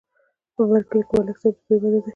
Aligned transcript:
په 0.55 0.61
بر 0.69 0.81
کلي 0.89 1.03
کې 1.07 1.13
د 1.17 1.19
ملک 1.25 1.37
صاحب 1.41 1.55
د 1.67 1.69
زوی 1.79 1.89
واده 1.93 1.99
دی. 2.03 2.09